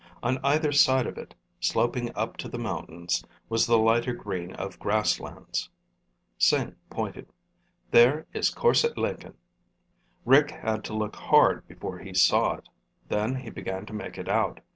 [0.23, 4.79] On either side of it, sloping up to the mountains, was the lighter green of
[4.79, 5.69] grasslands.
[6.39, 7.27] Sing pointed.
[7.91, 9.35] "There is Korse Lenken."
[10.25, 12.67] Rick had to look hard before he saw it.
[13.09, 14.61] Then he began to make it out.